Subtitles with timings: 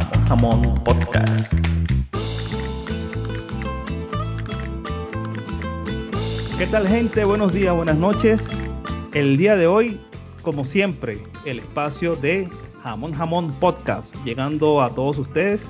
[0.00, 1.52] Jamón Podcast.
[6.56, 7.24] ¿Qué tal gente?
[7.24, 8.40] Buenos días, buenas noches.
[9.12, 10.00] El día de hoy,
[10.40, 12.48] como siempre, el espacio de
[12.82, 15.62] Jamón Jamón Podcast, llegando a todos ustedes.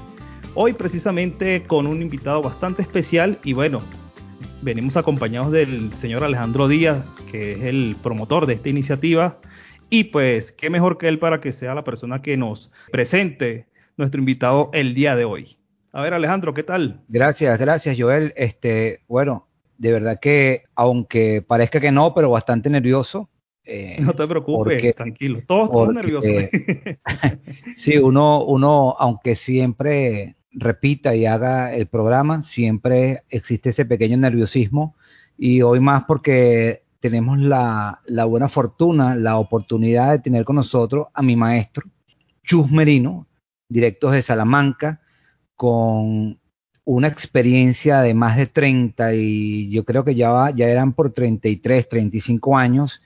[0.55, 3.83] Hoy precisamente con un invitado bastante especial y bueno,
[4.61, 9.39] venimos acompañados del señor Alejandro Díaz, que es el promotor de esta iniciativa.
[9.91, 14.21] Y pues, qué mejor que él para que sea la persona que nos presente nuestro
[14.21, 15.57] invitado el día de hoy.
[15.93, 17.01] A ver, Alejandro, ¿qué tal?
[17.09, 18.33] Gracias, gracias, Joel.
[18.37, 23.29] Este, bueno, de verdad que, aunque parezca que no, pero bastante nervioso.
[23.65, 25.43] Eh, no te preocupes, tranquilo.
[25.47, 26.33] Todos estamos nerviosos.
[27.77, 34.97] sí, uno, uno, aunque siempre repita y haga el programa, siempre existe ese pequeño nerviosismo
[35.39, 41.09] y hoy más porque tenemos la, la buena fortuna, la oportunidad de tener con nosotros
[41.15, 41.85] a mi maestro,
[42.45, 43.27] Chus Merino,
[43.73, 45.01] directos de Salamanca,
[45.57, 46.39] con
[46.85, 51.89] una experiencia de más de 30 y yo creo que ya, ya eran por 33,
[51.89, 53.01] 35 años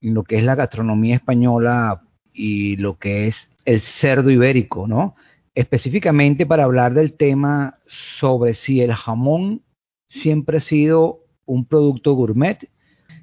[0.00, 2.02] en lo que es la gastronomía española
[2.32, 5.14] y lo que es el cerdo ibérico, ¿no?
[5.58, 7.80] específicamente para hablar del tema
[8.20, 9.62] sobre si el jamón
[10.08, 12.70] siempre ha sido un producto gourmet.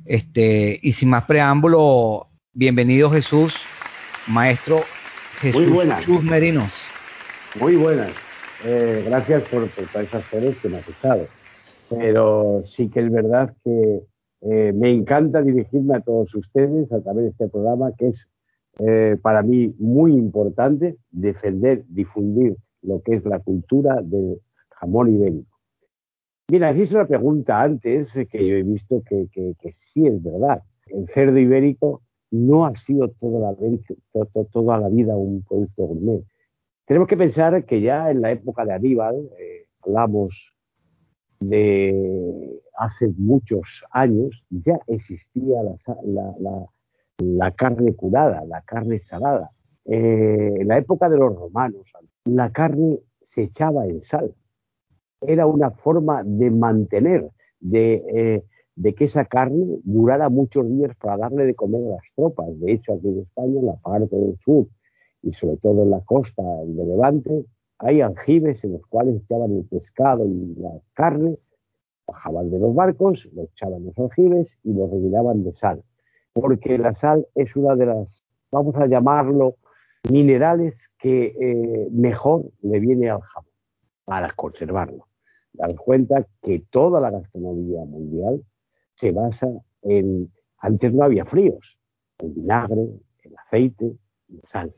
[0.04, 3.54] Este, y sin más preámbulo, bienvenido Jesús,
[4.28, 4.84] maestro
[5.40, 6.00] Jesús, Muy buenas.
[6.06, 6.72] Jesús Merinos.
[7.60, 8.12] Muy buenas.
[8.64, 11.28] Eh, gracias por, por esas flores que me has echado.
[11.90, 14.02] Pero sí que es verdad que
[14.42, 18.28] eh, me encanta dirigirme a todos ustedes a través de este programa que es
[18.80, 25.58] eh, para mí muy importante defender, difundir lo que es la cultura del jamón ibérico.
[26.50, 30.62] Mira, hice una pregunta antes que yo he visto que, que, que, sí es verdad.
[30.88, 33.40] El cerdo ibérico no ha sido toda
[34.80, 36.24] la, vida un producto gourmet.
[36.86, 40.36] Tenemos que pensar que ya en la época de Aníbal, eh, hablamos
[41.40, 45.58] de hace muchos años, ya existía
[47.18, 49.52] la carne curada, la carne salada.
[49.86, 51.84] Eh, en la época de los romanos,
[52.26, 54.34] la carne se echaba en sal.
[55.22, 58.44] Era una forma de mantener, de, eh,
[58.76, 62.48] de, que esa carne durara muchos días para darle de comer a las tropas.
[62.60, 64.68] De hecho, aquí en España, en la parte del sur
[65.22, 67.46] y sobre todo en la costa de Levante,
[67.80, 71.38] hay aljibes en los cuales echaban el pescado y la carne,
[72.08, 75.84] bajaban de los barcos, lo echaban los aljibes y lo rellenaban de sal
[76.36, 78.22] porque la sal es una de las,
[78.52, 79.56] vamos a llamarlo,
[80.10, 83.50] minerales que eh, mejor le viene al jamón
[84.04, 85.08] para conservarlo.
[85.54, 88.44] Dar cuenta que toda la gastronomía mundial
[88.96, 89.48] se basa
[89.82, 91.78] en, antes no había fríos,
[92.20, 92.88] el vinagre,
[93.24, 93.94] el aceite,
[94.30, 94.74] la sal.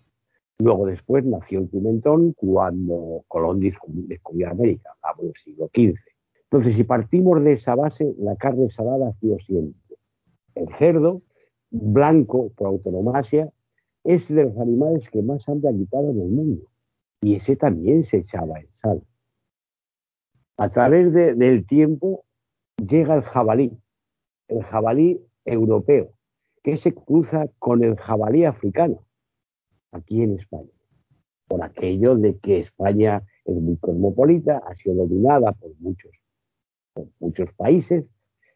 [0.60, 6.00] Luego después nació el pimentón cuando Colón descubrió América, hablamos del siglo XV.
[6.50, 9.98] Entonces, si partimos de esa base, la carne salada ha sido siempre.
[10.56, 11.22] El cerdo,
[11.70, 13.52] blanco por autonomasia,
[14.04, 16.64] es de los animales que más han habitado en el mundo.
[17.22, 19.04] Y ese también se echaba en sal.
[20.56, 22.24] A través de, del tiempo
[22.78, 23.78] llega el jabalí,
[24.48, 26.10] el jabalí europeo,
[26.64, 29.06] que se cruza con el jabalí africano,
[29.92, 30.70] aquí en España.
[31.48, 36.12] Por aquello de que España es muy cosmopolita, ha sido dominada por muchos,
[36.94, 38.06] por muchos países,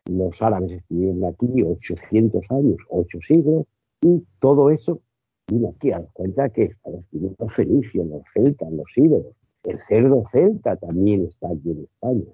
[0.06, 3.66] los árabes estuvieron aquí 800 años, 8 siglos,
[4.02, 5.00] y todo eso
[5.48, 6.76] vino aquí a cuenta que
[7.12, 9.36] los fenicios, los celtas, los íberos.
[9.64, 12.26] El cerdo celta también está aquí en España.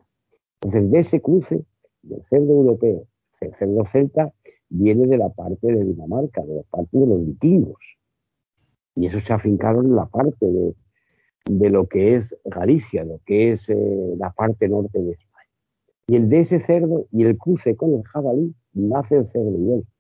[0.62, 1.66] Entonces, de ese cruce
[2.04, 3.04] del cerdo europeo,
[3.42, 4.34] el cerdo celta
[4.70, 7.82] viene de la parte de Dinamarca, de la parte de los vikingos.
[8.96, 10.76] Y eso se afincaron en la parte de,
[11.46, 15.50] de lo que es Galicia, lo que es eh, la parte norte de España.
[16.08, 19.92] Y el de ese cerdo y el cruce con el jabalí nace el cerdo ibérico.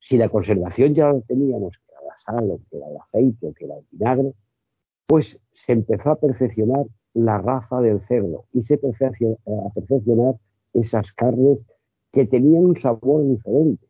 [0.00, 3.52] Si la conservación ya lo teníamos, que era la sal, que era el aceite, o
[3.52, 4.32] que era el vinagre,
[5.06, 10.34] pues se empezó a perfeccionar la raza del cerdo y se empezó a perfeccionar
[10.74, 11.58] esas carnes
[12.16, 13.86] que tenían un sabor diferente.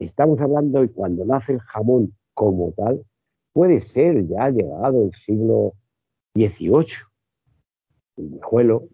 [0.00, 3.04] Estamos hablando de cuando nace el jamón como tal,
[3.52, 5.74] puede ser ya llegado el siglo
[6.34, 6.88] XVIII.
[8.16, 8.88] El Guijuelo,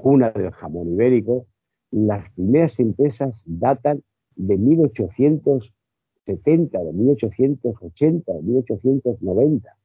[0.00, 1.46] cuna del jamón ibérico,
[1.90, 4.04] las primeras empresas datan
[4.36, 9.76] de 1870, de 1880, de 1890.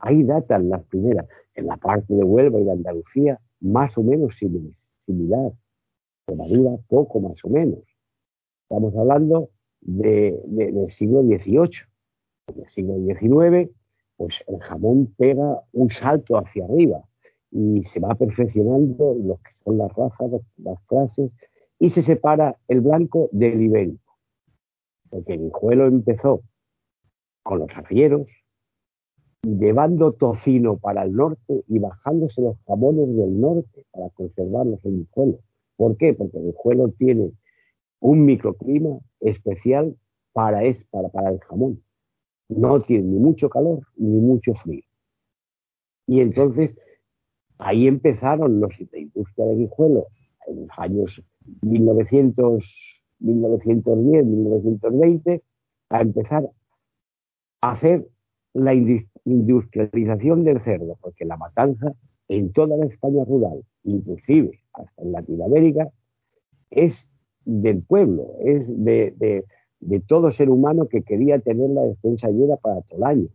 [0.00, 1.28] Ahí datan las primeras.
[1.54, 5.52] En la parte de Huelva y de Andalucía, más o menos similar.
[6.32, 7.80] Madura, poco más o menos.
[8.62, 9.50] Estamos hablando
[9.80, 11.70] de, del siglo XVIII.
[12.48, 13.70] En el siglo XIX,
[14.16, 17.04] pues el jamón pega un salto hacia arriba
[17.50, 21.30] y se va perfeccionando lo que son las razas, las clases,
[21.78, 24.16] y se separa el blanco del ibérico.
[25.10, 26.42] Porque el hijuelo empezó
[27.42, 28.26] con los arrieros,
[29.42, 35.38] llevando tocino para el norte y bajándose los jamones del norte para conservarlos en Guijuelo.
[35.76, 36.14] ¿Por qué?
[36.14, 37.32] Porque el Guijuelo tiene
[38.00, 39.96] un microclima especial
[40.32, 41.82] para, es, para, para el jamón.
[42.48, 44.82] No tiene ni mucho calor ni mucho frío.
[46.06, 46.76] Y entonces
[47.58, 50.06] ahí empezaron los de industria de Guijuelo
[50.46, 51.22] en los años
[51.62, 52.64] 1900,
[53.20, 55.42] 1910, 1920,
[55.90, 56.48] a empezar
[57.60, 58.06] a hacer
[58.52, 61.94] la industrialización del cerdo, porque la matanza
[62.36, 65.90] en toda la España rural, inclusive hasta en Latinoamérica,
[66.70, 66.94] es
[67.44, 69.44] del pueblo, es de,
[70.08, 73.28] todo ser humano que quería tener la defensa llena para todo el año.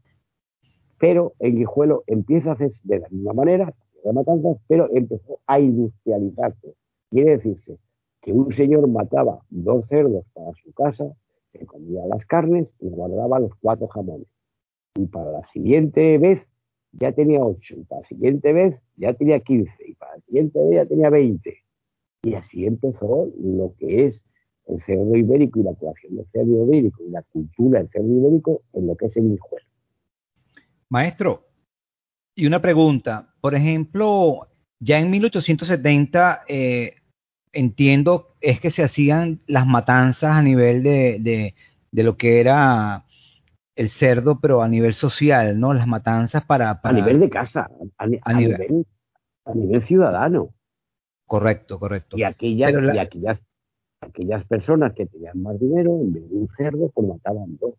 [1.00, 3.74] Pero en Guijuelo empieza a hacer de la misma manera,
[4.04, 6.74] la matanza, pero empezó a industrializarse.
[7.10, 7.78] Quiere decirse
[8.22, 11.06] que un señor mataba dos cerdos para su casa,
[11.54, 14.28] se comía las carnes y guardaba los cuatro jamones
[14.96, 16.42] y para la siguiente vez
[16.94, 20.60] ya tenía 8, y para la siguiente vez ya tenía 15, y para la siguiente
[20.60, 21.58] vez ya tenía 20.
[22.24, 24.22] Y así empezó lo que es
[24.68, 28.62] el cerdo ibérico y la creación del cerdo ibérico y la cultura del cerdo ibérico
[28.74, 29.66] en lo que es el Mijuelo.
[30.90, 31.46] Maestro,
[32.36, 34.48] y una pregunta, por ejemplo,
[34.80, 36.96] ya en 1870 eh,
[37.52, 41.54] entiendo es que se hacían las matanzas a nivel de,
[41.92, 43.06] de lo que era
[43.80, 45.74] el cerdo, pero a nivel social, ¿no?
[45.74, 46.82] Las matanzas para...
[46.84, 48.86] A nivel de casa, a, nivel,
[49.46, 50.50] a nivel ciudadano.
[51.26, 52.18] Correcto, correcto.
[52.18, 53.40] Y aquellas, y aquellas,
[54.02, 57.76] aquellas personas que tenían más dinero, en vez de un cerdo, pues mataban dos.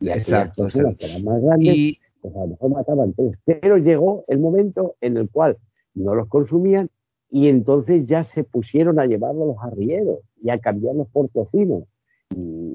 [0.00, 3.32] Y aquellas personas que eran más grandes, pues a lo mejor mataban tres.
[3.46, 5.56] Pero llegó el momento en el cual
[5.94, 6.90] no los consumían
[7.30, 11.84] y entonces ya se pusieron a llevarlos a los arrieros y a cambiarlos por tocinos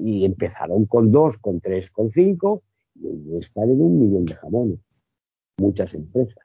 [0.04, 2.62] y, empezaron con dos, con tres, con cinco,
[2.94, 4.78] y están en un millón de jamones,
[5.58, 6.36] muchas empresas.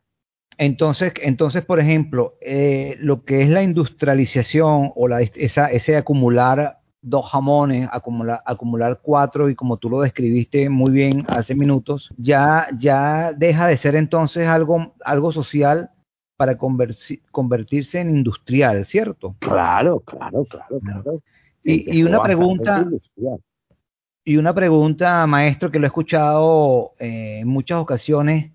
[0.57, 6.79] Entonces, entonces por ejemplo, eh, lo que es la industrialización o la, esa, ese acumular
[7.01, 12.67] dos jamones, acumular, acumular cuatro y como tú lo describiste muy bien hace minutos, ya,
[12.77, 15.91] ya deja de ser entonces algo, algo social
[16.35, 19.35] para convertirse en industrial, ¿cierto?
[19.39, 21.21] Claro, claro, claro, claro.
[21.63, 22.87] Y, una pregunta,
[24.23, 28.51] y una pregunta, maestro, que lo he escuchado eh, en muchas ocasiones.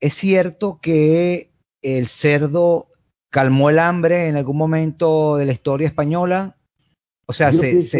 [0.00, 1.50] ¿Es cierto que
[1.82, 2.88] el cerdo
[3.30, 6.56] calmó el hambre en algún momento de la historia española?
[7.26, 7.98] O sea, se, pienso,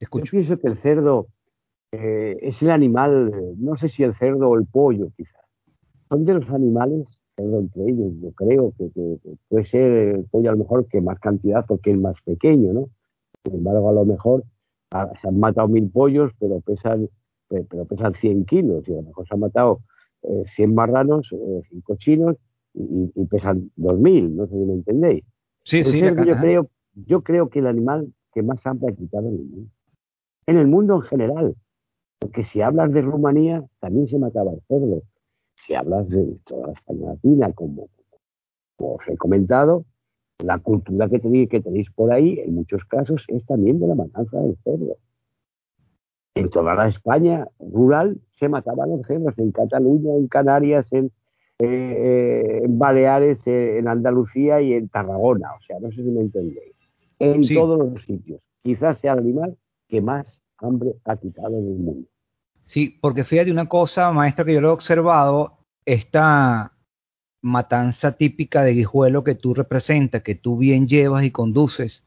[0.00, 1.26] Yo pienso que el cerdo
[1.92, 5.44] eh, es el animal, no sé si el cerdo o el pollo, quizás.
[6.08, 7.06] Son de los animales,
[7.36, 9.18] cerdo entre ellos, yo creo que, que,
[9.48, 12.88] puede ser el pollo a lo mejor que más cantidad porque es más pequeño, ¿no?
[13.44, 14.44] Sin embargo, a lo mejor
[14.90, 17.08] se han matado mil pollos, pero pesan,
[17.48, 18.88] pero pesan 100 kilos.
[18.88, 19.80] Y a lo mejor se han matado
[20.22, 22.36] 100 eh, marranos, 5 eh, cochinos,
[22.74, 24.36] y, y, pesan 2000.
[24.36, 25.24] No sé si me entendéis.
[25.64, 29.34] Sí, sí, yo, creo, yo creo que el animal que más hambre ha quitado en
[29.34, 29.70] el mundo.
[30.46, 31.54] En el mundo en general.
[32.18, 35.02] Porque si hablas de Rumanía, también se mataba el cerdo.
[35.66, 37.88] Si hablas de toda la España latina, como,
[38.76, 39.84] como os he comentado,
[40.42, 43.94] la cultura que tenéis, que tenéis por ahí, en muchos casos, es también de la
[43.94, 44.96] matanza del cerdo.
[46.34, 51.06] En toda la España rural se mataban los cerdos, en Cataluña, en Canarias, en,
[51.58, 55.54] eh, eh, Baleares, eh, en Andalucía y en Tarragona.
[55.54, 56.74] O sea, no sé si me entendéis.
[57.18, 58.40] En todos los sitios.
[58.62, 59.56] Quizás sea el animal
[59.88, 60.26] que más
[60.58, 62.08] hambre ha quitado en el mundo.
[62.64, 66.72] Sí, porque fíjate una cosa, maestro, que yo lo he observado, esta
[67.42, 72.04] matanza típica de guijuelo que tú representas, que tú bien llevas y conduces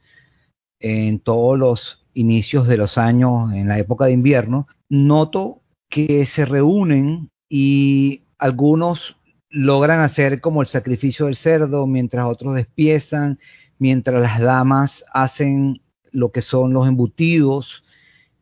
[0.79, 6.45] en todos los inicios de los años, en la época de invierno, noto que se
[6.45, 9.15] reúnen y algunos
[9.49, 13.39] logran hacer como el sacrificio del cerdo, mientras otros despiezan,
[13.77, 17.83] mientras las damas hacen lo que son los embutidos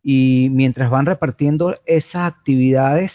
[0.03, 3.11] y mientras van repartiendo esas actividades,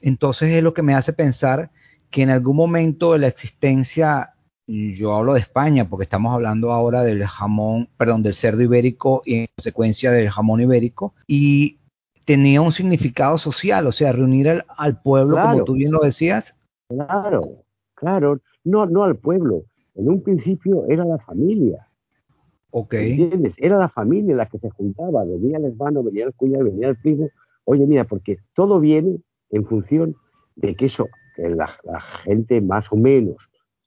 [0.00, 1.70] entonces es lo que me hace pensar
[2.10, 4.34] que en algún momento de la existencia,
[4.66, 9.34] yo hablo de España porque estamos hablando ahora del jamón, perdón, del cerdo ibérico y
[9.40, 11.78] en consecuencia del jamón ibérico, y
[12.24, 16.54] tenía un significado social, o sea, reunir al, pueblo, como tú bien lo decías.
[16.88, 19.62] Claro, claro, no, no al pueblo,
[19.94, 21.88] en un principio era la familia.
[22.70, 22.94] Ok.
[22.94, 23.54] ¿Entiendes?
[23.56, 26.96] Era la familia la que se juntaba, venía el hermano, venía el cuñado, venía el
[26.96, 27.28] primo.
[27.64, 30.14] Oye, mira, porque todo viene en función
[30.56, 31.68] de que eso, la,
[32.24, 33.36] gente más o menos,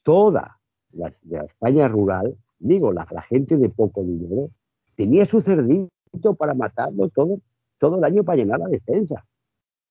[0.03, 0.58] toda
[0.93, 4.50] la, la España rural, digo, la, gente de poco dinero,
[4.96, 5.89] tenía su cerdito
[6.38, 7.39] para matarlo todo,
[7.79, 9.25] todo el año para llenar la despensa.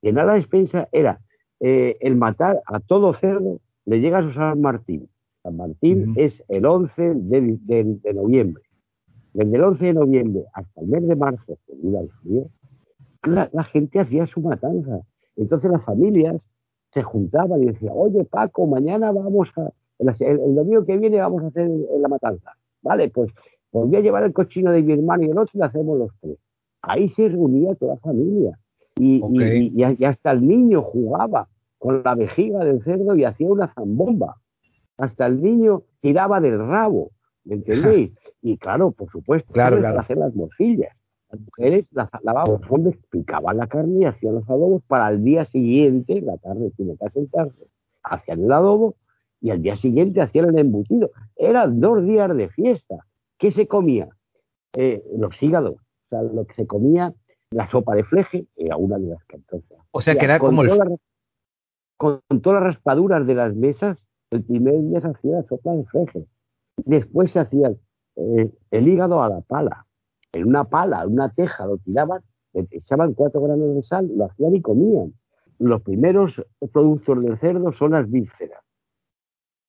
[0.01, 1.21] Llenar la despensa era
[1.59, 5.09] eh, el matar a todo cerdo, le llega a su San Martín.
[5.43, 8.63] San Martín es el 11 de, noviembre.
[9.33, 12.47] Desde el 11 de noviembre hasta el mes de marzo, que dura el frío,
[13.25, 15.01] la, gente hacía su matanza.
[15.37, 16.49] Entonces las familias
[16.93, 21.47] se juntaban y decían, oye Paco, mañana vamos a, el, domingo que viene vamos a
[21.49, 22.53] hacer la matanza.
[22.83, 23.31] Vale, pues,
[23.71, 25.99] pues voy a llevar el cochino de mi hermano y el otro y lo hacemos
[25.99, 26.39] los tres.
[26.83, 28.59] Ahí se reunía toda la familia.
[28.97, 29.23] Y,
[29.75, 34.37] y, hasta el niño jugaba con la vejiga del cerdo y hacía una zambomba
[35.01, 37.11] hasta el niño tiraba del rabo,
[37.45, 38.13] ¿me entendéis?
[38.43, 40.01] Y claro, por supuesto, claro, claro.
[40.01, 40.97] hacer las morcillas.
[41.31, 45.23] Las mujeres las lavaban, los hombres picaban la carne y hacían los adobos para el
[45.23, 47.67] día siguiente, la carne tiene que asentarse,
[48.03, 48.97] hacían el adobo
[49.41, 51.11] y al día siguiente hacían el embutido.
[51.37, 53.07] Eran dos días de fiesta.
[53.39, 54.09] ¿Qué se comía?
[54.75, 55.75] Eh, los hígados.
[55.77, 57.15] O sea, lo que se comía,
[57.51, 59.79] la sopa de fleje, era una de las que entonces.
[59.93, 60.99] O sea, que era como el...
[61.97, 63.99] con todas las raspaduras de las mesas
[64.31, 66.27] el primer día se hacía sopa de freje.
[66.77, 67.73] Después se hacía
[68.17, 69.87] eh, el hígado a la pala.
[70.33, 72.23] En una pala, en una teja, lo tiraban,
[72.53, 75.15] le echaban cuatro granos de sal, lo hacían y comían.
[75.59, 78.63] Los primeros productos del cerdo son las vísceras.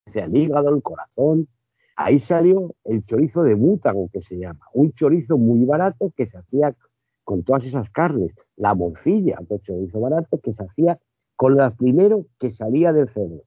[0.07, 1.47] O sea, el hígado, el corazón.
[1.95, 4.65] Ahí salió el chorizo de bútago, que se llama.
[4.73, 6.75] Un chorizo muy barato que se hacía
[7.23, 8.31] con todas esas carnes.
[8.55, 10.99] La morcilla, otro chorizo barato que se hacía
[11.35, 13.43] con lo primero que salía del cerdo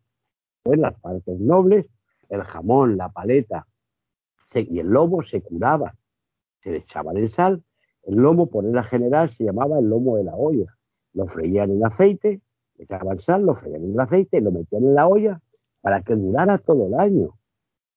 [0.64, 1.86] pues las partes nobles,
[2.30, 3.66] el jamón, la paleta
[4.54, 5.92] y el lomo se curaban,
[6.64, 7.62] se le echaban en sal.
[8.02, 10.74] El lomo, por regla general, se llamaba el lomo de la olla.
[11.12, 12.40] Lo freían en aceite,
[12.76, 15.40] le echaban sal, lo freían en el aceite, lo metían en la olla
[15.80, 17.38] para que durara todo el año,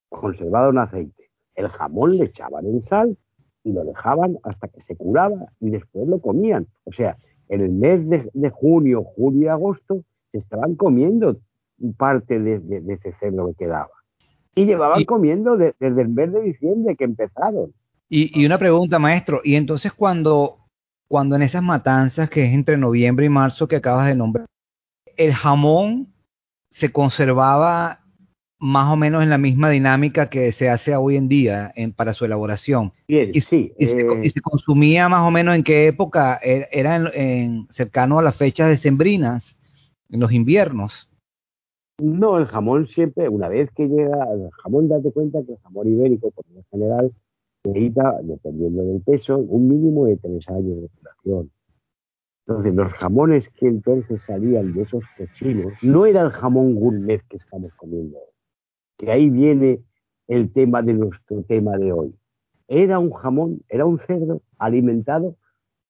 [0.10, 1.32] conservado en aceite.
[1.56, 3.18] El jamón le echaban en sal
[3.64, 6.68] y lo dejaban hasta que se curaba y después lo comían.
[6.84, 7.18] O sea,
[7.50, 11.38] en el mes de, de junio, julio y agosto se estaban comiendo
[11.98, 12.62] parte de,
[12.94, 13.90] ese cerdo que quedaba.
[14.56, 17.74] Y llevaban comiendo desde el mes de diciembre que empezaron.
[18.10, 20.60] Y, una pregunta, maestro, y entonces cuando,
[21.10, 24.46] cuando en esas matanzas que es entre noviembre y marzo que acabas de nombrar,
[25.18, 26.14] el jamón
[26.72, 28.02] se conservaba
[28.60, 32.14] más o menos en la misma dinámica que se hace hoy en día en, para
[32.14, 32.94] su elaboración.
[33.08, 37.68] y, sí, y, se, eh, consumía más o menos en qué época, e, era en,
[37.74, 39.56] cercano a las fechas decembrinas,
[40.10, 41.10] en los inviernos.
[42.00, 45.88] No, el jamón siempre, una vez que llega, el jamón date cuenta que el jamón
[45.88, 47.12] ibérico, por lo general,
[47.64, 51.52] necesita, dependiendo del peso, un mínimo de tres años de curación.
[52.46, 57.38] Entonces, los jamones que entonces salían de esos cochinos, no era el jamón gourmet que
[57.38, 58.18] estamos comiendo
[58.98, 59.84] que ahí viene
[60.28, 62.16] el tema de nuestro tema de hoy.
[62.68, 65.38] Era un jamón, era un cerdo alimentado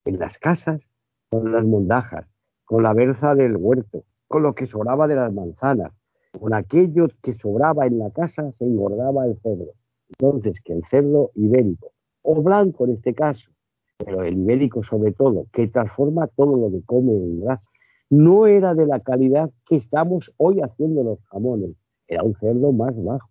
[0.05, 0.88] en las casas
[1.29, 2.27] con las mondajas,
[2.65, 5.93] con la berza del huerto, con lo que sobraba de las manzanas,
[6.38, 9.74] con aquello que sobraba en la casa se engordaba el cerdo.
[10.19, 11.91] Entonces, que el cerdo ibérico,
[12.24, 13.50] o blanco en este caso,
[13.97, 17.63] pero el ibérico sobre todo, que transforma todo lo que come en grasa,
[18.09, 21.75] no era de la calidad que estamos hoy haciendo los jamones,
[22.07, 23.29] era un cerdo más bajo.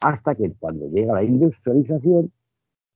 [0.00, 2.32] Hasta que cuando llega la industrialización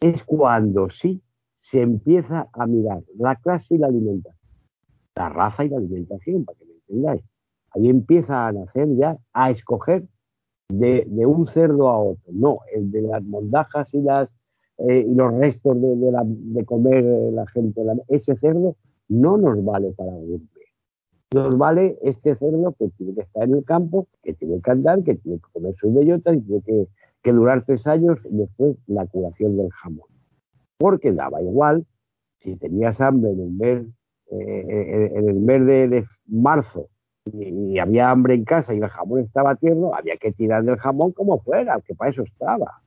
[0.01, 1.23] es cuando sí
[1.63, 4.51] se empieza a mirar la clase y la alimentación,
[5.17, 7.23] la raza y la alimentación, para que me entendáis
[7.77, 10.05] ahí empieza a nacer ya a escoger
[10.69, 12.33] de, un cerdo a otro.
[12.33, 14.29] No, el de las mondajas y, las,
[14.79, 17.83] eh, y los restos de, comer la gente.
[18.09, 18.77] ese cerdo
[19.09, 20.51] no nos vale para gourmet.
[21.35, 25.03] Nos vale este cerdo que tiene que estar en el campo, que tiene que andar,
[25.03, 26.89] que tiene que comer sus bellotas y tiene que,
[27.33, 30.07] durar tres años después la curación del jamón.
[30.79, 31.85] Porque daba igual
[32.39, 33.87] si tenías hambre en el mes,
[34.31, 36.89] eh, eh, en el mes de marzo
[37.33, 41.13] y, había hambre en casa y el jamón estaba tierno, había que tirar del jamón
[41.13, 42.83] como fuera, que para eso estaba.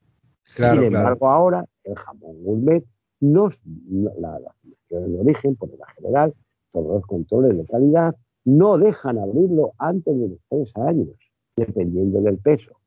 [0.56, 2.84] Sin embargo, ahora el jamón gourmet,
[3.20, 3.50] no,
[3.92, 4.56] la, la
[4.90, 6.34] de origen, por la general,
[6.72, 8.16] todos los controles de calidad,
[8.46, 11.10] no dejan abrirlo antes de los tres años,
[11.56, 12.80] dependiendo del peso.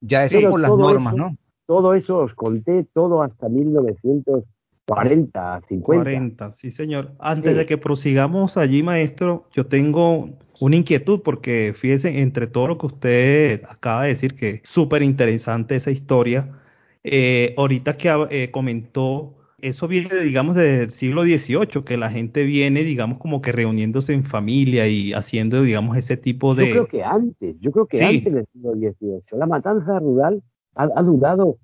[0.00, 1.36] Ya eso por las normas, ¿no?
[1.66, 5.84] Todo eso os conté, todo hasta 1940, 50.
[5.84, 7.12] 40, sí señor.
[7.20, 10.30] Antes de que prosigamos allí, maestro, yo tengo
[10.60, 15.02] una inquietud porque fíjese, entre todo lo que usted acaba de decir, que es súper
[15.02, 16.60] interesante esa historia,
[17.02, 22.84] eh, ahorita que eh, comentó, eso viene, digamos, del siglo XVIII, que la gente viene,
[22.84, 26.66] digamos, como que reuniéndose en familia y haciendo, digamos, ese tipo de...
[26.66, 29.22] Yo creo que antes, yo creo que antes del siglo XVIII.
[29.38, 30.42] La matanza rural
[30.74, 31.56] ha, ha, durado,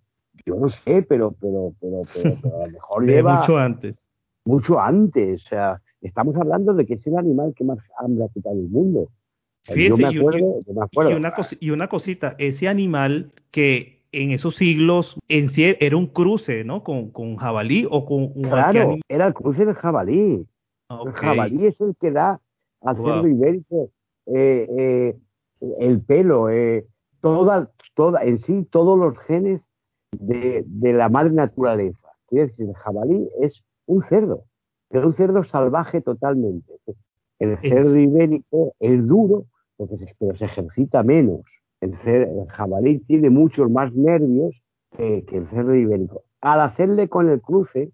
[0.46, 3.40] yo no sé, pero, pero, pero, pero, a lo mejor lleva...
[3.40, 4.02] mucho antes.
[4.46, 8.28] Mucho antes, o sea, estamos hablando de que es el animal que más hambre ha
[8.28, 9.08] quitado el mundo.
[9.64, 11.10] Fíjese, yo me acuerdo, y, me acuerdo.
[11.10, 16.06] Y, una y una cosita, ese animal que en esos siglos en sí era un
[16.06, 16.84] cruce, ¿no?
[16.84, 20.46] Con, con jabalí o con un Claro, era el cruce del jabalí.
[20.88, 21.06] Okay.
[21.06, 22.40] El jabalí es el que da
[22.80, 23.06] al wow.
[23.06, 23.90] cerdo ibérico
[24.26, 25.16] eh, eh,
[25.78, 26.86] el pelo, eh,
[27.20, 29.68] toda, toda, en sí todos los genes
[30.12, 32.08] de, de la madre naturaleza.
[32.28, 34.44] Quiere decir, el jabalí es un cerdo,
[34.88, 36.72] pero un cerdo salvaje totalmente.
[37.38, 41.42] El cerdo ibérico es duro, porque se, pero se ejercita menos.
[41.80, 41.94] El,
[42.48, 44.62] jabalí tiene muchos más nervios
[44.96, 46.22] que, que, el cerdo ibérico.
[46.40, 47.92] Al hacerle con el cruce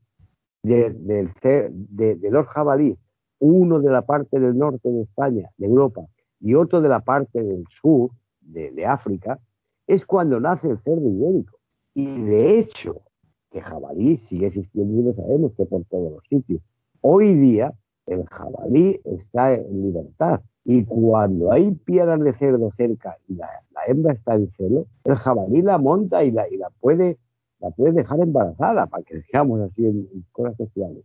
[0.62, 2.98] de, de, de, de, dos jabalíes,
[3.40, 6.02] uno de la parte del norte de España, de Europa,
[6.40, 9.38] y otro de la parte del sur, de, África,
[9.86, 11.58] es cuando nace el cerdo ibérico.
[11.94, 13.02] Y de hecho,
[13.50, 16.60] que jabalí sigue existiendo y lo sabemos que por todos los sitios.
[17.04, 17.72] Hoy día
[18.06, 23.80] el jabalí está en libertad y cuando hay piedras de cerdo cerca y la, la,
[23.88, 27.18] hembra está en celo, el jabalí la monta y la, y la, puede,
[27.58, 31.04] la puede dejar embarazada, para que dejamos así en, en cosas sociales.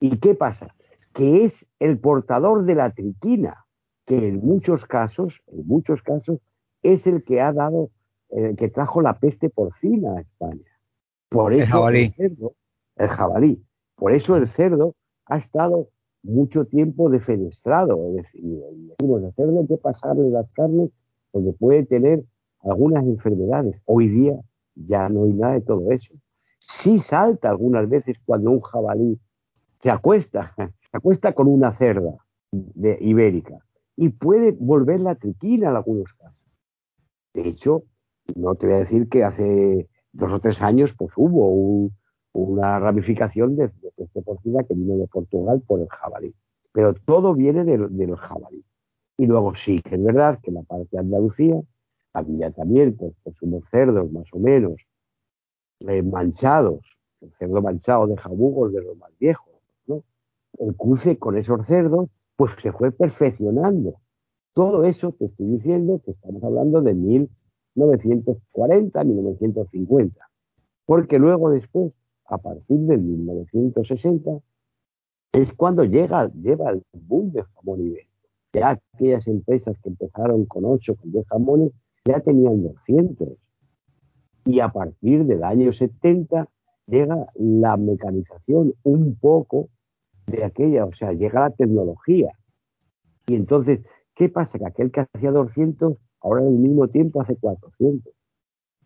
[0.00, 0.74] ¿Y qué pasa?
[1.12, 3.66] Que es el portador de la triquina,
[4.06, 6.38] que en muchos casos, en muchos casos,
[6.82, 7.90] es el que ha dado,
[8.30, 10.64] el que trajo la peste porcina a España.
[11.28, 12.04] Por eso el jabalí.
[12.04, 12.54] El, cerdo,
[12.96, 13.62] el jabalí.
[13.94, 14.94] Por eso el cerdo
[15.28, 15.88] ha estado
[16.22, 18.08] mucho tiempo defenestrado.
[18.08, 18.60] Es decir,
[18.98, 20.90] decimos, hay que pasarle las carnes
[21.30, 22.24] porque puede tener
[22.60, 23.80] algunas enfermedades.
[23.84, 24.40] Hoy día
[24.74, 26.14] ya no hay nada de todo eso.
[26.58, 29.18] Sí salta algunas veces cuando un jabalí
[29.82, 32.16] se acuesta, se acuesta con una cerda
[32.50, 33.58] de ibérica
[33.96, 36.38] y puede volver la triquina en algunos casos.
[37.34, 37.84] De hecho,
[38.34, 41.92] no te voy a decir que hace dos o tres años pues hubo un,
[42.32, 46.34] una ramificación de, de peste porcina que vino de Portugal por el jabalí.
[46.72, 48.64] Pero todo viene del de los jabalí.
[49.16, 51.60] Y luego sí, que es verdad que en la parte de Andalucía
[52.12, 54.76] había también pues, unos cerdos más o menos
[55.80, 56.80] eh, manchados,
[57.20, 59.54] el cerdo manchado de jabugos de los más viejos,
[59.86, 60.04] ¿no?
[60.58, 63.96] El cruce con esos cerdos pues se fue perfeccionando.
[64.54, 70.28] Todo eso te estoy diciendo que estamos hablando de 1940, 1950.
[70.86, 71.92] Porque luego después
[72.28, 74.38] a partir de 1960,
[75.32, 78.08] es cuando llega, lleva el boom de jamón ibérico.
[78.52, 81.72] Ya aquellas empresas que empezaron con 8, con 10 jamones,
[82.04, 83.28] ya tenían 200.
[84.46, 86.48] Y a partir del año 70
[86.86, 89.68] llega la mecanización un poco
[90.26, 92.32] de aquella, o sea, llega la tecnología.
[93.26, 93.80] Y entonces,
[94.14, 94.58] ¿qué pasa?
[94.58, 98.12] Que aquel que hacía 200, ahora en el mismo tiempo hace 400.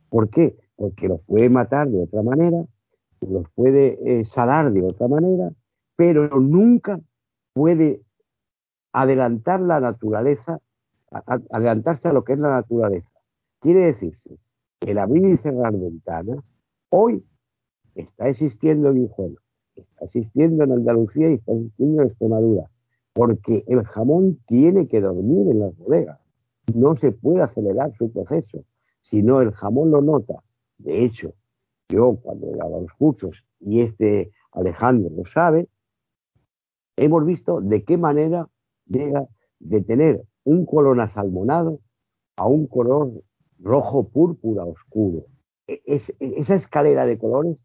[0.08, 0.56] ¿Por qué?
[0.74, 2.66] Porque lo puede matar de otra manera
[3.26, 5.52] los puede eh, salar de otra manera,
[5.96, 7.00] pero nunca
[7.52, 8.02] puede
[8.92, 10.58] adelantar la naturaleza,
[11.50, 13.08] adelantarse a lo que es la naturaleza.
[13.60, 14.38] Quiere decirse
[14.80, 16.38] que el abrir y cerrar ventanas
[16.88, 17.24] hoy
[17.94, 19.38] está existiendo en Guijuelo,
[19.76, 22.70] está existiendo en Andalucía y está existiendo en Extremadura,
[23.12, 26.18] porque el jamón tiene que dormir en las bodegas,
[26.74, 28.64] no se puede acelerar su proceso,
[29.02, 30.42] si no el jamón lo nota.
[30.78, 31.34] De hecho,
[31.92, 35.68] yo cuando he dado los cursos y este Alejandro lo sabe,
[36.96, 38.48] hemos visto de qué manera
[38.86, 39.28] llega
[39.58, 41.80] de tener un color asalmonado
[42.36, 43.12] a un color
[43.58, 45.26] rojo púrpura oscuro.
[45.66, 47.56] E, es, esa escalera de colores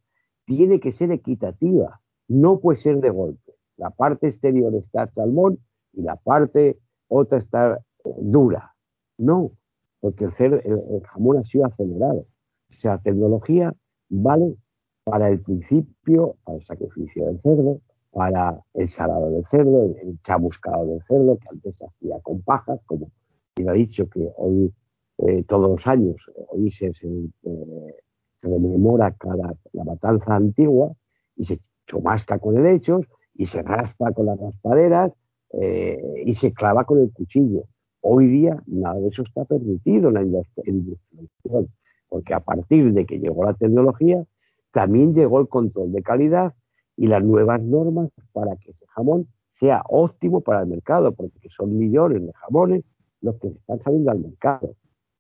[0.46, 3.54] tiene que ser equitativa, no puede ser de golpe.
[3.78, 5.60] La parte exterior está salmón
[5.94, 8.76] y la parte otra está eh, dura.
[9.18, 9.52] No,
[10.00, 12.26] porque el, el, el jamón ha sido acelerado.
[12.70, 13.74] O sea, tecnología
[14.10, 14.56] vale
[15.04, 20.22] para el principio, para el sacrificio del cerdo, para el salado del cerdo, el, el
[20.22, 23.12] chamuscado del cerdo, que antes se hacía con pajas, como
[23.58, 24.72] quien ha dicho que hoy,
[25.20, 26.16] eh, todos los años,
[26.50, 27.96] hoy se, se, eh,
[28.42, 30.92] se, rememora cada, la matanza antigua
[31.36, 35.12] y se chomasca con helechos y se raspa con las raspaderas
[35.54, 37.64] eh, y se clava con el cuchillo.
[38.02, 41.70] Hoy día nada de eso está permitido en la industrialización,
[42.10, 44.24] porque a partir de que llegó la tecnología,
[44.72, 46.54] también llegó el control de calidad
[46.96, 51.78] y las nuevas normas para que ese jamón sea óptimo para el mercado, porque son
[51.78, 52.84] millones de jamones
[53.22, 54.76] los que están saliendo al mercado.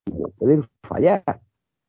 [0.05, 1.23] Y no pueden fallar.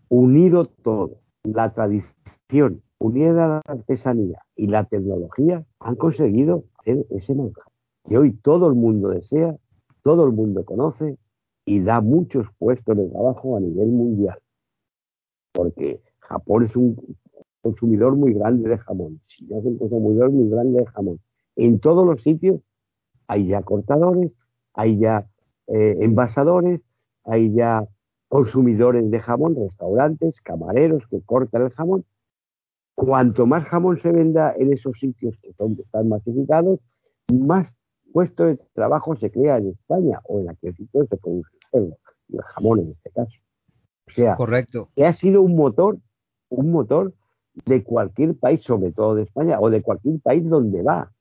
[0.08, 7.34] Unido todo, la tradición, unida a la artesanía y la tecnología, han conseguido hacer ese
[7.34, 7.68] manjar
[8.08, 9.54] que hoy todo el mundo desea,
[10.02, 11.18] todo el mundo conoce
[11.66, 14.38] y da muchos puestos de trabajo a nivel mundial.
[15.52, 16.96] Porque Japón es un
[17.62, 21.20] consumidor muy grande de jamón, China es un consumidor muy grande de jamón.
[21.56, 22.61] En todos los sitios
[23.26, 24.32] hay ya cortadores,
[24.72, 25.26] hay ya
[25.66, 26.80] eh, envasadores,
[27.24, 27.87] hay ya
[28.28, 32.04] consumidores de jamón, restaurantes, camareros que cortan el jamón.
[32.94, 36.80] Cuanto más jamón se venda en esos sitios que son, están masificados,
[37.32, 37.74] más
[38.12, 41.94] puestos de trabajo se crea en España o en aquel sitio se produce el
[42.54, 43.38] jamón en este caso.
[44.08, 44.88] O sea, Correcto.
[44.96, 45.98] que ha sido un motor,
[46.48, 47.12] un motor
[47.66, 51.12] de cualquier país, sobre todo de España, o de cualquier país donde va,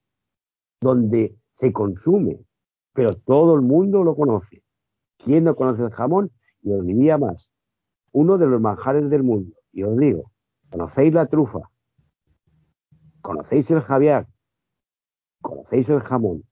[0.81, 2.39] donde se consume,
[2.93, 4.63] pero todo el mundo lo conoce.
[5.17, 6.31] ¿Quién no conoce el jamón?
[6.61, 7.49] Y os diría más,
[8.11, 9.55] uno de los manjares del mundo.
[9.71, 10.31] Y os digo,
[10.69, 11.59] ¿conocéis la trufa?
[13.21, 14.25] ¿Conocéis el javier?
[15.41, 16.43] ¿Conocéis el jamón?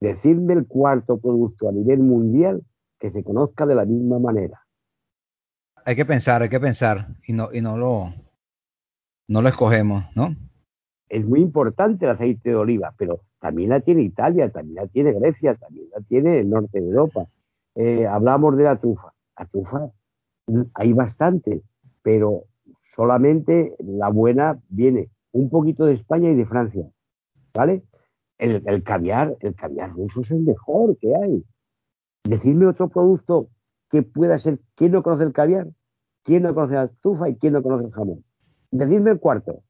[0.00, 2.62] Decidme el cuarto producto a nivel mundial
[2.98, 4.65] que se conozca de la misma manera.
[5.86, 8.12] Hay que pensar, hay que pensar y no y no lo
[9.28, 10.34] no lo escogemos, ¿no?
[11.08, 15.12] Es muy importante el aceite de oliva, pero también la tiene Italia, también la tiene
[15.12, 17.28] Grecia, también la tiene el norte de Europa.
[17.76, 19.12] Eh, hablamos de la trufa.
[19.38, 19.92] La trufa
[20.74, 21.62] hay bastante,
[22.02, 22.46] pero
[22.96, 26.84] solamente la buena viene un poquito de España y de Francia,
[27.54, 27.84] ¿vale?
[28.38, 31.44] El, el caviar, el caviar ruso es el mejor que hay.
[32.24, 33.50] Decidme otro producto
[33.90, 34.58] que pueda ser.
[34.74, 35.66] ¿Quién no conoce el caviar?
[36.24, 38.24] ¿Quién no conoce la trufa y quién no conoce el jamón?
[38.70, 39.62] Decidme el cuarto.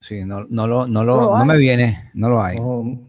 [0.00, 1.58] Sí, no, no, lo, no, lo, No lo no me hay.
[1.60, 2.58] viene, no lo hay.
[2.58, 3.06] No.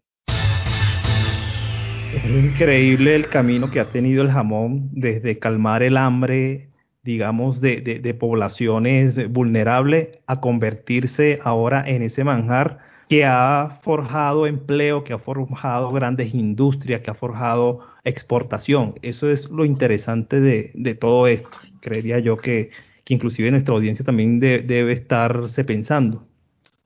[2.13, 6.70] Es increíble el camino que ha tenido el jamón desde calmar el hambre,
[7.04, 14.48] digamos, de, de- de poblaciones vulnerables a convertirse ahora en ese manjar que ha forjado
[14.48, 18.96] empleo, que ha forjado grandes industrias, que ha forjado exportación.
[19.02, 21.50] Eso es lo interesante de, todo esto.
[21.82, 22.70] Creería yo que,
[23.04, 26.26] que inclusive nuestra audiencia también de- debe estarse pensando.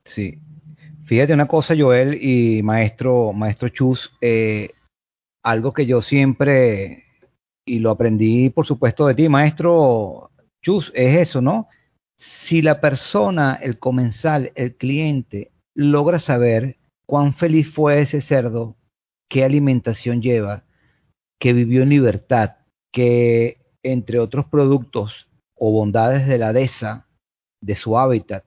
[0.04, 0.40] Sí.
[1.04, 4.72] Fíjate una cosa, Joel y maestro, maestro Chus, eh,
[5.42, 7.04] algo que yo siempre,
[7.64, 10.30] y lo aprendí por supuesto de ti, maestro
[10.62, 11.68] Chus, es eso, ¿no?
[12.18, 18.76] Si la persona, el comensal, el cliente, logra saber cuán feliz fue ese cerdo,
[19.30, 20.64] qué alimentación lleva,
[21.38, 22.56] que vivió en libertad,
[22.92, 27.06] que entre otros productos o bondades de la dehesa,
[27.62, 28.44] de su hábitat,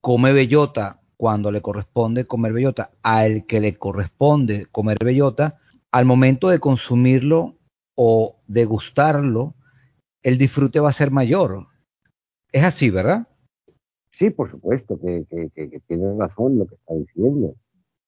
[0.00, 5.60] come bellota cuando le corresponde comer bellota, al que le corresponde comer bellota,
[5.92, 7.58] al momento de consumirlo
[7.94, 9.54] o degustarlo,
[10.22, 11.66] el disfrute va a ser mayor.
[12.50, 13.28] Es así, ¿verdad?
[14.18, 17.54] Sí, por supuesto que, que, que, que tienes razón lo que está diciendo.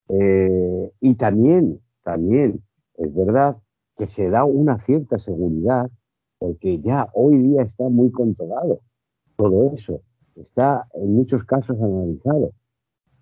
[0.09, 2.63] Eh, y también, también
[2.95, 3.57] es verdad
[3.95, 5.89] que se da una cierta seguridad
[6.39, 8.81] porque ya hoy día está muy controlado
[9.35, 10.01] todo eso.
[10.35, 12.53] Está en muchos casos analizado,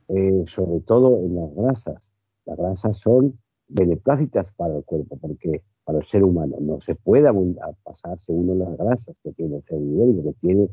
[0.08, 2.12] eh, sobre todo en las grasas.
[2.45, 7.30] Las grasas son beneplácitas para el cuerpo, porque para el ser humano no se puede
[7.84, 10.69] pasarse uno las grasas que tiene el ser ibérico, que tiene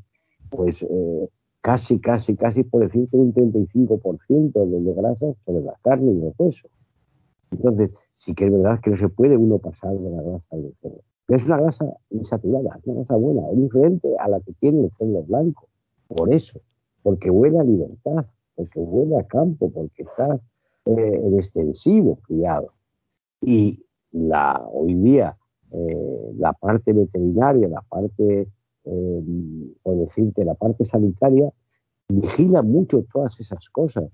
[0.51, 1.29] pues eh,
[1.65, 6.35] casi, casi, casi por decirte un 35% de, de grasas sobre la carne y los
[6.37, 6.71] huesos.
[7.51, 10.75] Entonces, sí que es verdad que no se puede uno pasar de la grasa del
[10.83, 11.01] cerdo.
[11.25, 14.85] Pero es una grasa insaturada, es una grasa buena, es diferente a la que tiene
[14.85, 15.67] el cerdo blanco.
[16.07, 16.61] Por eso,
[17.03, 20.39] porque huele a libertad, porque huele a campo, porque está
[20.85, 22.75] eh, en extensivo criado.
[23.41, 25.35] Y la, hoy día
[25.73, 28.49] eh, la parte veterinaria, la parte,
[28.85, 31.51] eh, por decirte, la parte sanitaria,
[32.09, 34.11] vigila mucho todas esas cosas.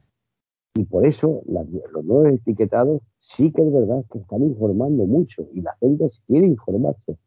[0.74, 5.62] Y por eso los nuevos etiquetados sí que es verdad que están informando mucho y
[5.62, 7.18] la gente quiere informarse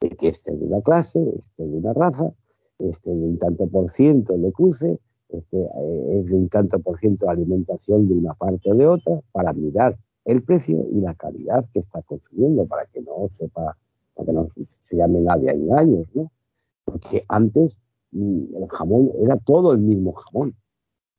[0.00, 2.32] de que este es de una clase, este es de una raza,
[2.78, 6.78] este es de un tanto por ciento de cruce, este eh, es de un tanto
[6.78, 11.00] por ciento de alimentación de una parte o de otra, para mirar el precio y
[11.00, 13.76] la calidad que está consumiendo, para que no sepa,
[14.14, 14.48] para que no
[14.88, 16.30] se llame nadie a engaños, ¿no?
[16.84, 17.76] Porque antes
[18.12, 20.56] mm, el jamón era todo el mismo jamón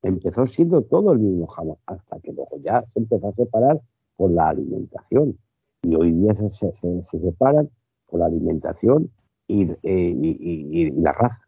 [0.04, 3.80] empezó siendo todo el mismo jamón, hasta que luego ya se empezó a separar
[4.16, 5.38] por la alimentación.
[5.82, 7.70] Y hoy día se, se, separan
[8.06, 9.10] por la alimentación
[9.48, 11.40] y, eh, la raza.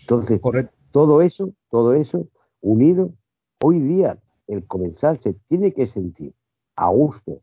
[0.00, 0.40] Entonces,
[0.90, 2.28] todo eso, todo eso
[2.60, 3.12] unido,
[3.62, 6.32] hoy día el comensal se tiene que sentir
[6.76, 7.40] a gusto,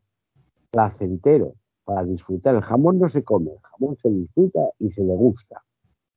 [0.70, 1.54] placentero,
[1.84, 2.54] para disfrutar.
[2.54, 5.62] El jamón no se come, el jamón se disfruta y se le gusta.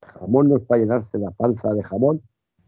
[0.01, 2.21] Jamón no es para llenarse la panza de jamón,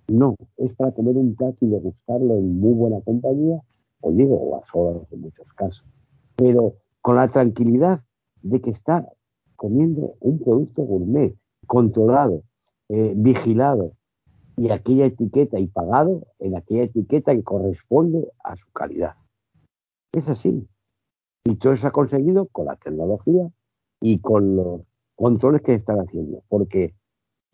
[0.07, 3.61] no, es para comer un plato y degustarlo en muy buena compañía,
[4.01, 5.85] o digo, o a solas en muchos casos.
[6.35, 8.01] Pero con la tranquilidad
[8.41, 9.07] de que está
[9.55, 11.35] comiendo un producto gourmet,
[11.67, 12.43] controlado,
[12.89, 13.93] eh, vigilado,
[14.59, 19.15] y aquella etiqueta y pagado en aquella etiqueta que corresponde a su calidad.
[20.11, 20.67] Es así.
[21.45, 23.49] Y todo eso ha conseguido con la tecnología
[24.01, 24.81] y con los
[25.15, 26.43] controles que están haciendo.
[26.49, 26.93] Porque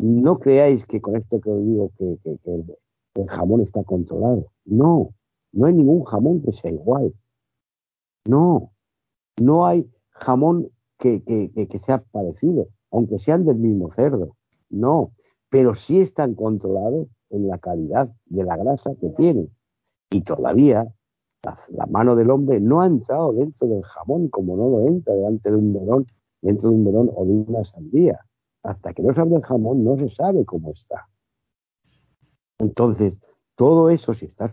[0.02, 4.52] no creáis que con esto que os digo que, el, jamón está controlado.
[4.66, 5.14] No,
[5.54, 7.14] no hay ningún jamón que sea igual.
[8.26, 8.72] No,
[9.40, 14.36] no hay jamón que, que sea parecido, aunque sean del mismo cerdo.
[14.70, 15.12] No,
[15.50, 19.50] pero sí están controlados en la calidad de la grasa que tienen.
[20.10, 20.94] Y todavía
[21.70, 25.52] la, mano del hombre no ha entrado dentro del jamón como no lo entra delante
[25.52, 26.08] de un melón,
[26.42, 28.20] dentro de un melón o de una sandía.
[28.66, 31.08] Hasta que no se abre el jamón no se sabe cómo está.
[32.58, 33.20] Entonces,
[33.56, 34.52] todo eso, si estás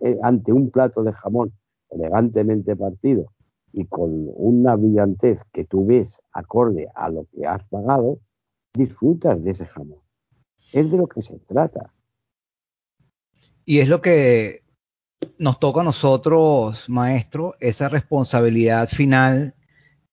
[0.00, 1.52] eh, ante un plato de jamón
[1.90, 3.32] elegantemente partido
[3.72, 8.20] y con una brillantez que tú ves acorde a lo que has pagado,
[8.74, 10.00] disfrutas de ese jamón.
[10.72, 11.92] Es de lo que se trata.
[13.64, 14.62] Y es lo que
[15.38, 19.54] nos toca a nosotros, maestro, esa responsabilidad final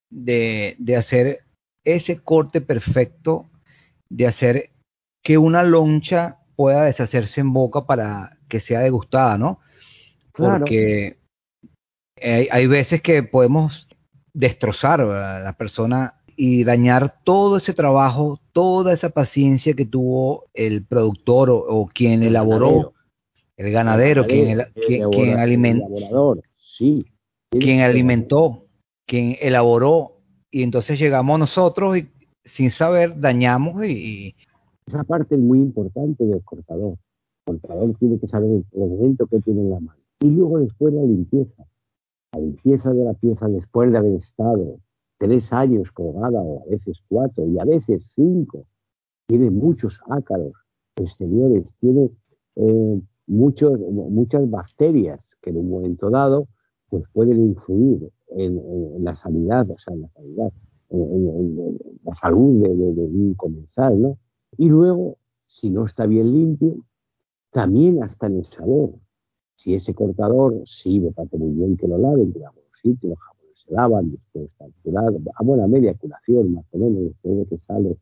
[0.09, 1.44] de, de hacer
[1.85, 3.45] ese corte perfecto,
[4.09, 4.69] de hacer
[5.23, 9.59] que una loncha pueda deshacerse en boca para que sea degustada, ¿no?
[10.33, 11.17] Porque
[12.21, 13.87] hay, hay, veces que podemos
[14.33, 20.83] destrozar a la persona y dañar todo ese trabajo, toda esa paciencia que tuvo el
[20.83, 22.93] productor o, quien elaboró,
[23.57, 26.37] el ganadero, quien, quien, alimentó,
[26.77, 27.05] sí,
[27.49, 28.65] quien alimentó,
[29.07, 30.14] quien elaboró,
[30.55, 32.07] y entonces llegamos nosotros y
[32.45, 34.33] sin saber dañamos y,
[34.87, 36.97] esa parte es muy importante del cortador.
[37.45, 39.99] El cortador tiene que saber el momento que tiene en la mano.
[40.21, 41.65] Y luego después la limpieza.
[42.31, 44.79] La limpieza de la pieza después de haber estado
[45.17, 48.65] tres años colgada o a veces cuatro y a veces cinco.
[49.27, 50.53] Tiene muchos ácaros
[50.95, 52.11] exteriores, tiene
[52.55, 56.47] eh, muchos, muchas bacterias que en un momento dado
[56.87, 60.51] pues pueden influir en, la sanidad, o sea, en la calidad,
[60.89, 64.17] en, la salud de, un comensal, ¿no?
[64.57, 66.77] Y luego, si no está bien limpio,
[67.51, 68.91] también hasta en el sabor.
[69.55, 73.17] Si ese cortador sirve para que muy bien que lo laven, digamos, sitios,
[73.55, 74.49] se lavan, después
[74.83, 77.97] curados, a buena media curación más o menos, después de que sale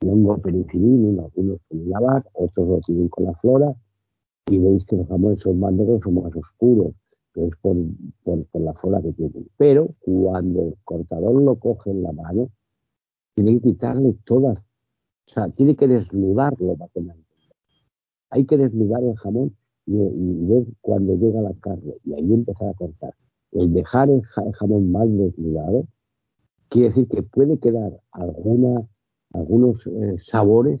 [0.00, 3.74] el hongo penicilino, algunos con lavar, otros lo tienen con la flora,
[4.46, 6.94] y veis que los jamones son más negros, son más oscuros,
[7.34, 7.76] es por,
[8.22, 9.48] por, la flora que tienen.
[9.56, 12.50] Pero cuando el cortador lo coge en la mano,
[13.34, 17.02] tiene que quitarle todas, o sea, tiene que desnudarlo para que
[18.30, 22.68] Hay que desnudar el jamón y, y ver cuando llega la carne, y ahí empezar
[22.68, 23.14] a cortar
[23.54, 25.86] el dejar el jamón más desnudado,
[26.68, 30.80] quiere decir que puede quedar algunos eh, sabores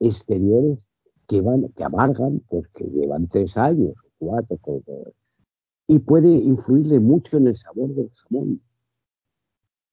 [0.00, 0.88] exteriores
[1.28, 4.58] que van, que amargan, pues que llevan tres años, cuatro,
[5.86, 8.60] y puede influirle mucho en el sabor del jamón.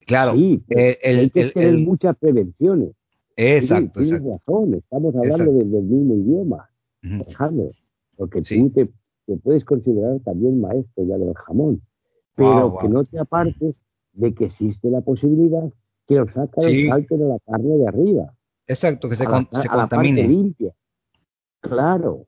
[0.06, 2.90] Claro, sí, hay que tener muchas prevenciones.
[3.36, 6.68] Exacto, tienes, razón, estamos hablando del, mismo idioma,
[8.16, 8.90] porque tú te,
[9.26, 11.80] te, puedes considerar también maestro ya del jamón
[12.34, 13.80] pero que no te apartes
[14.12, 15.70] de que existe la posibilidad
[16.06, 18.34] que los ácaros salten de la carne de arriba.
[18.66, 20.26] Exacto, que se, contamine.
[20.26, 20.72] limpia.
[21.60, 22.26] Claro,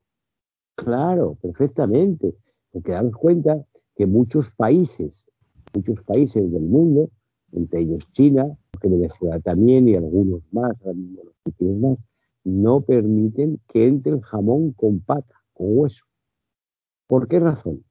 [0.74, 2.34] claro, perfectamente.
[2.74, 3.64] Porque damos cuenta
[3.96, 5.24] que muchos países,
[5.72, 7.08] muchos países del mundo,
[7.52, 11.98] entre ellos China, que Venezuela también y algunos más, más,
[12.44, 16.04] no permiten que entre el jamón con pata, con hueso.
[17.06, 17.82] ¿Por qué razón?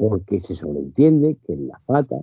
[0.00, 2.16] porque se sobreentiende que la pata,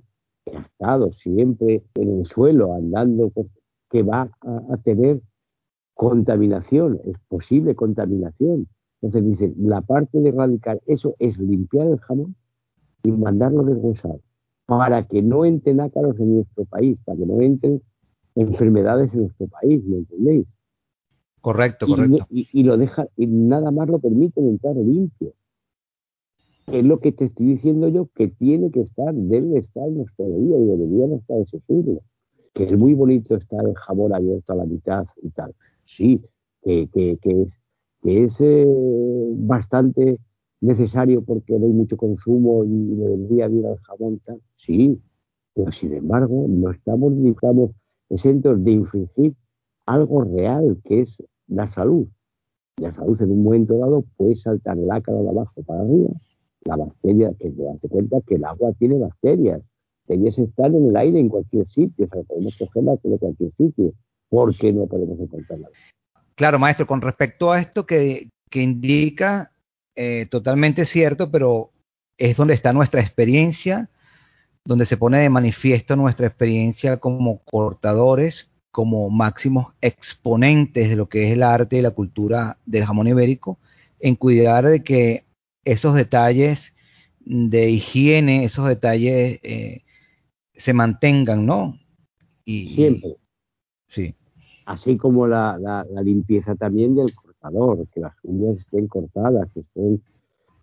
[0.44, 3.32] que ha estado siempre en el suelo andando,
[3.92, 5.22] que va a, tener
[5.94, 8.68] contaminación, es posible contaminación.
[9.02, 12.36] Entonces dice, la parte de erradicar eso es limpiar el jamón
[13.04, 14.22] y mandarlo deshuesado,
[14.66, 17.82] para que no entren ácaros en nuestro país, para que no entren
[18.36, 20.48] enfermedades en nuestro país, ¿me entendéis?
[21.42, 22.26] Correcto, correcto.
[22.30, 25.34] Y, y, lo deja, y nada más lo permiten entrar limpio.
[26.68, 30.58] es lo que te estoy diciendo yo, que tiene que estar, debe estar en hostelería
[30.58, 32.02] y debería estar ese siglo.
[32.54, 35.54] Que es muy bonito estar el jamón abierto a la mitad y tal.
[35.86, 36.22] Sí,
[36.64, 37.57] que, que, que es,
[38.02, 38.66] que es eh,
[39.38, 40.20] bastante
[40.62, 44.42] necesario porque no hay mucho consumo y debería ir al jamón tal.
[44.58, 45.00] Sí,
[45.54, 47.72] pero sin embargo no estamos, estamos
[48.10, 49.36] exentos de infringir
[49.86, 52.08] algo real, que es la salud.
[52.78, 56.12] La salud en un momento dado puede saltar el ácaro de abajo para arriba
[56.68, 59.62] la bacteria, que te das cuenta que el agua tiene bacterias.
[60.08, 63.94] Ellas están en el aire en cualquier sitio, o sea, podemos cogerla en cualquier sitio.
[64.30, 65.70] ¿Por qué no podemos encontrarla?
[66.38, 69.52] Claro, maestro, con respecto a esto que, que indica,
[69.96, 71.72] eh, totalmente cierto, pero
[72.16, 73.90] es donde está nuestra experiencia,
[74.64, 81.26] donde se pone de manifiesto nuestra experiencia como cortadores, como máximos exponentes de lo que
[81.26, 83.58] es el arte y la cultura del jamón ibérico,
[84.00, 85.24] en cuidar de que
[85.66, 86.62] esos detalles
[87.20, 89.82] de higiene, esos detalles eh,
[90.56, 91.80] se mantengan, ¿no?
[92.46, 93.16] Y, Siempre.
[93.88, 94.14] Sí.
[94.68, 100.02] Así como la, limpieza también del cortador, que las uñas estén cortadas, que estén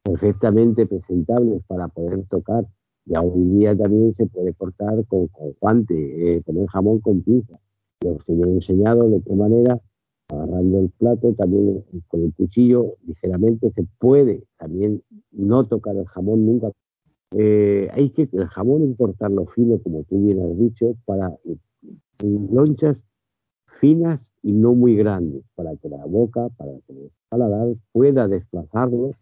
[0.02, 2.66] perfectamente presentables para poder tocar.
[3.06, 5.94] Y hoy día también se puede cortar con, con guante,
[6.36, 7.58] eh, el jamón con pinza.
[8.02, 9.80] Y usted me he enseñado de qué manera
[10.28, 16.44] agarrando el plato, también con el cuchillo ligeramente se puede también no tocar el jamón
[16.44, 16.70] nunca.
[17.30, 21.34] Eh, hay que el jamón cortarlo fino, como tú bien has dicho, para
[22.20, 22.98] lonchas
[23.80, 29.12] finas y no muy grandes, para que la boca, para que el paladar pueda desplazarlo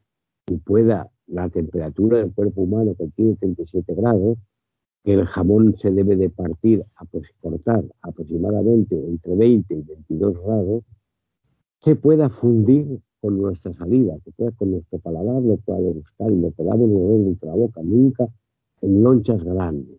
[0.46, 4.38] y pueda la temperatura del cuerpo humano que tiene 37 grados,
[5.04, 10.42] que el jamón se debe de partir, a pues, cortar aproximadamente entre 20 y 22
[10.42, 10.84] grados,
[11.80, 16.40] se pueda fundir con nuestra saliva, que pueda con nuestro paladar lo pueda degustar y
[16.40, 18.28] lo podamos mover entre la boca, nunca
[18.80, 19.98] en lonchas grandes.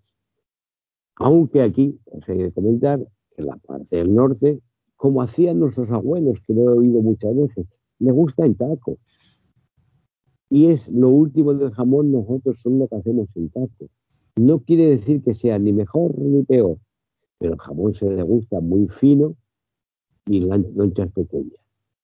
[1.15, 2.99] Aunque aquí os he de comentar
[3.37, 4.59] en la parte del norte,
[4.95, 7.67] como hacían nuestros abuelos, que lo he oído muchas veces,
[7.99, 8.97] le gusta el taco.
[10.49, 13.89] Y es lo último del jamón, nosotros son lo que hacemos en taco.
[14.35, 16.77] No quiere decir que sea ni mejor ni peor,
[17.37, 19.35] pero el jamón se le gusta muy fino
[20.25, 21.59] y lonchas pequeñas.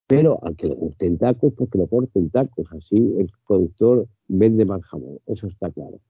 [0.06, 2.66] Pero al que le gusten tacos, pues que lo corten tacos.
[2.72, 6.00] Así el productor vende más jamón, eso está claro.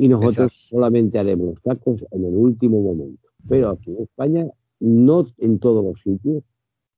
[0.00, 3.28] Y nosotros solamente haremos los tacos en el último momento.
[3.46, 4.46] Pero aquí en España,
[4.80, 6.42] no en todos los sitios,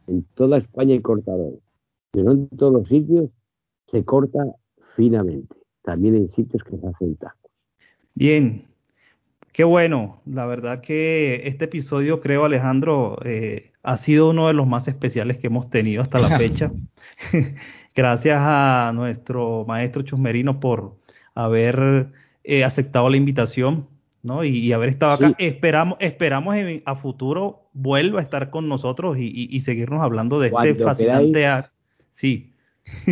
[0.07, 1.59] en toda España hay cortadores,
[2.13, 3.29] pero en todos los sitios
[3.91, 4.39] se corta
[4.95, 5.57] finamente.
[5.83, 7.51] También en sitios que se hacen tacos.
[8.15, 8.67] Bien,
[9.53, 10.21] qué bueno.
[10.25, 15.39] La verdad que este episodio, creo, Alejandro, eh, ha sido uno de los más especiales
[15.39, 16.71] que hemos tenido hasta la fecha.
[17.97, 20.99] Gracias a nuestro maestro Chusmerino por
[21.35, 22.13] haber
[22.45, 23.87] eh, aceptado la invitación
[24.23, 24.45] ¿no?
[24.45, 25.35] Y, haber estado acá.
[25.39, 31.47] Esperamos, esperamos a futuro vuelva a estar con nosotros y, seguirnos hablando de este fascinante
[32.15, 32.53] Sí.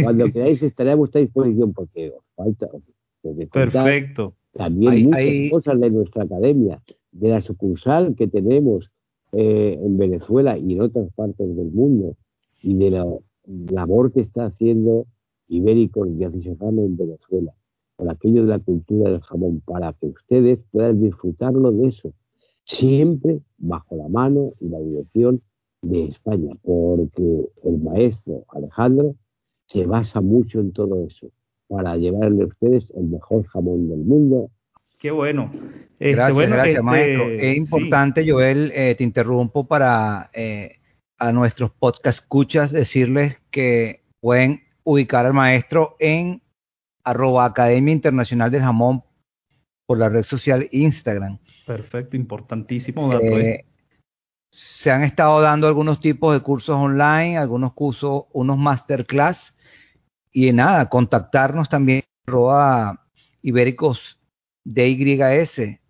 [0.02, 2.68] Cuando queráis estaré a vuestra disposición porque falta.
[3.52, 4.34] Perfecto.
[4.52, 6.80] También muchas cosas de nuestra academia,
[7.12, 8.90] de la sucursal que tenemos
[9.32, 12.16] eh, en Venezuela y en otras partes del mundo,
[12.62, 13.06] y de la
[13.70, 15.06] labor que está haciendo
[15.48, 17.52] Ibéricos y Serrano en Venezuela,
[18.00, 22.14] por aquello de la cultura del jamón, para que ustedes puedan disfrutarlo de eso,
[22.64, 25.42] siempre bajo la mano y la dirección
[25.82, 29.16] de España, porque el maestro Alejandro
[29.66, 31.30] se basa mucho en todo eso
[31.68, 34.48] para llevarle a ustedes el mejor jamón del mundo.
[34.98, 35.52] Qué bueno.
[35.98, 37.28] Este, gracias, gracias, este, maestro.
[37.28, 40.76] Es importante, Joel, eh, te interrumpo para eh,
[41.18, 46.40] a nuestros podcast escuchas decirles que pueden ubicar al maestro en
[47.04, 49.02] arroba Academia Internacional del Jamón
[49.86, 51.38] por la red social Instagram.
[51.66, 53.64] Perfecto, importantísimo eh,
[54.50, 59.54] se han estado dando algunos tipos de cursos online, algunos cursos, unos masterclass
[60.32, 63.06] y nada, contactarnos también arroba
[63.42, 64.18] ibéricos
[64.64, 65.81] DYS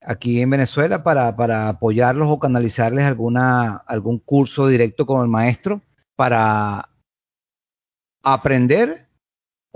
[0.00, 5.80] aquí en Venezuela para, para apoyarlos o canalizarles alguna, algún curso directo con el maestro
[6.16, 6.88] para
[8.22, 9.03] aprender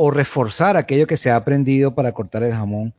[0.01, 2.95] o reforzar aquello que se ha aprendido para cortar el jamón.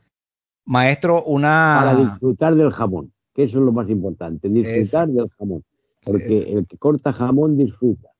[0.66, 1.78] Maestro, una...
[1.80, 5.64] Para disfrutar del jamón, que eso es lo más importante, disfrutar del jamón.
[6.04, 8.10] Porque el que corta jamón disfruta,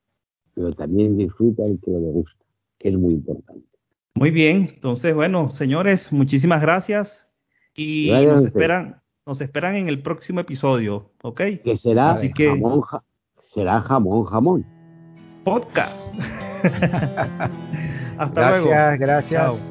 [0.55, 2.43] pero también disfruta el que lo gusta
[2.78, 3.66] que es muy importante.
[4.14, 7.26] Muy bien, entonces, bueno, señores, muchísimas gracias
[7.74, 11.43] y nos esperan, nos esperan en el próximo episodio, ¿ok?
[11.62, 12.83] Que será jamón,
[13.53, 14.64] será jamón, jamón.
[15.45, 16.14] Podcast.
[18.21, 18.68] Hasta luego.
[18.68, 19.70] Gracias, gracias.